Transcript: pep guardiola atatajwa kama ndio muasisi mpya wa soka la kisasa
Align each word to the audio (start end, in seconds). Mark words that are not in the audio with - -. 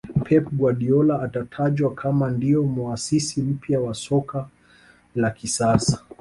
pep 0.25 0.45
guardiola 0.51 1.17
atatajwa 1.21 1.95
kama 1.95 2.29
ndio 2.31 2.63
muasisi 2.63 3.41
mpya 3.41 3.79
wa 3.79 3.93
soka 3.93 4.47
la 5.15 5.31
kisasa 5.31 6.03